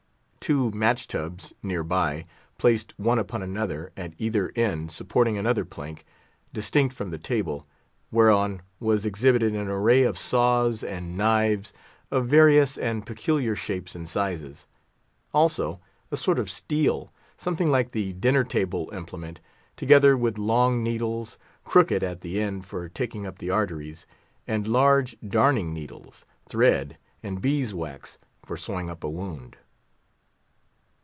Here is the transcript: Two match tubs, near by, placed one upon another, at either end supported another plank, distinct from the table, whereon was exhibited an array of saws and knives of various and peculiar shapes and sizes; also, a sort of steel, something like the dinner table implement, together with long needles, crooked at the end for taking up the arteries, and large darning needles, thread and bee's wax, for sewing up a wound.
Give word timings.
Two 0.43 0.71
match 0.71 1.07
tubs, 1.07 1.53
near 1.63 1.83
by, 1.83 2.25
placed 2.57 2.95
one 2.99 3.17
upon 3.19 3.41
another, 3.43 3.91
at 3.95 4.15
either 4.17 4.51
end 4.55 4.91
supported 4.91 5.35
another 5.35 5.63
plank, 5.63 6.03
distinct 6.51 6.93
from 6.95 7.09
the 7.11 7.19
table, 7.19 7.67
whereon 8.11 8.61
was 8.79 9.05
exhibited 9.05 9.55
an 9.55 9.67
array 9.69 10.01
of 10.03 10.17
saws 10.17 10.83
and 10.83 11.15
knives 11.15 11.71
of 12.09 12.25
various 12.27 12.75
and 12.75 13.05
peculiar 13.05 13.55
shapes 13.55 13.93
and 13.95 14.09
sizes; 14.09 14.67
also, 15.33 15.79
a 16.09 16.17
sort 16.17 16.39
of 16.39 16.49
steel, 16.49 17.13
something 17.37 17.69
like 17.71 17.91
the 17.91 18.11
dinner 18.13 18.43
table 18.43 18.89
implement, 18.91 19.39
together 19.77 20.17
with 20.17 20.37
long 20.39 20.81
needles, 20.83 21.37
crooked 21.63 22.03
at 22.03 22.19
the 22.21 22.41
end 22.41 22.65
for 22.65 22.89
taking 22.89 23.25
up 23.27 23.37
the 23.37 23.51
arteries, 23.51 24.05
and 24.47 24.67
large 24.67 25.15
darning 25.25 25.71
needles, 25.71 26.25
thread 26.49 26.97
and 27.23 27.41
bee's 27.41 27.73
wax, 27.75 28.17
for 28.43 28.57
sewing 28.57 28.89
up 28.89 29.03
a 29.03 29.09
wound. 29.09 29.55